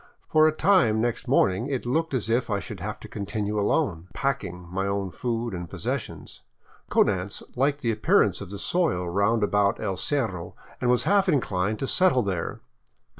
[0.29, 4.07] For a time next morning it looked as if I should have to continue alone,
[4.15, 6.41] "packing" my own food and possessions.
[6.89, 11.77] Konanz liked the appearance of the soil round about EI Cerro and was half inclined
[11.77, 12.61] to settle there.